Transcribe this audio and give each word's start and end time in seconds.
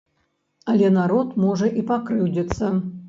Але 0.71 0.89
народ 0.95 1.37
можа 1.45 1.69
і 1.83 1.85
пакрыўдзіцца. 1.93 2.73